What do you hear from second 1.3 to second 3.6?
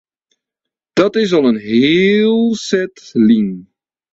al in heel set lyn.